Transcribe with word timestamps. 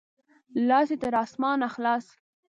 لاس 0.67 0.87
دې 0.91 0.97
تر 1.03 1.13
اسمانه 1.23 1.67
خلاص! 1.75 2.05